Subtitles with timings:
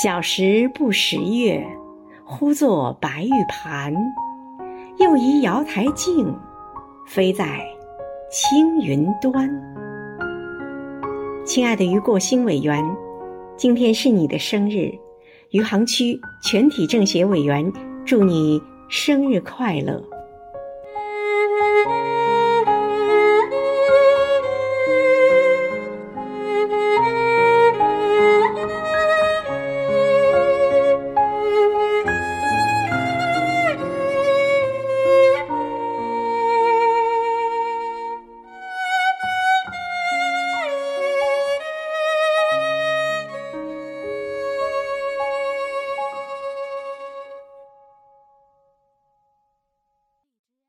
[0.00, 1.62] 小时不识月，
[2.24, 3.94] 呼作白玉盘。
[4.98, 6.34] 又疑瑶台镜，
[7.06, 7.60] 飞在
[8.30, 9.50] 青云端。
[11.44, 12.82] 亲爱的余过兴委员，
[13.54, 14.90] 今天是你的生日，
[15.50, 17.70] 余杭区全体政协委员，
[18.06, 20.02] 祝你生日快乐。